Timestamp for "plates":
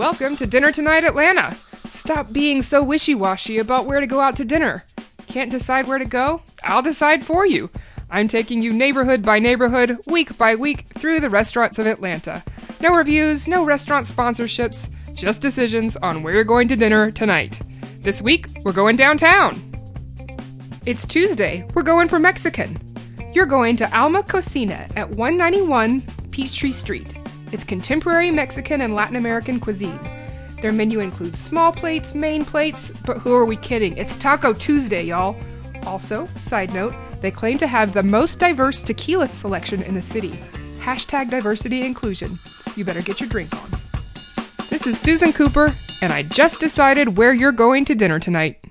31.72-32.14, 32.44-32.92